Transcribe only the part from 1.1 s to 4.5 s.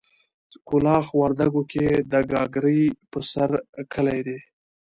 وردګو کې د ګاګرې په سر کلی دی.